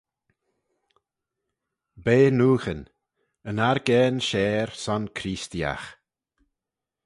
"Bea 2.03 2.29
Nooghyn; 2.37 2.83
yn 3.49 3.61
argane 3.69 4.19
share 4.29 4.71
son 4.83 5.03
Chreesteeaght." 5.17 5.91